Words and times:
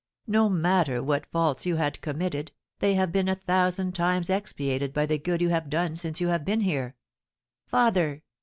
No 0.25 0.49
matter 0.49 1.03
what 1.03 1.27
faults 1.27 1.67
you 1.67 1.75
had 1.75 2.01
committed, 2.01 2.51
they 2.79 2.95
have 2.95 3.11
been 3.11 3.29
a 3.29 3.35
thousand 3.35 3.93
times 3.93 4.31
expiated 4.31 4.93
by 4.93 5.05
the 5.05 5.19
good 5.19 5.41
you 5.43 5.49
have 5.49 5.69
done 5.69 5.95
since 5.95 6.19
you 6.19 6.29
have 6.29 6.43
been 6.43 6.61
here." 6.61 6.95
"Father!" 7.67 8.23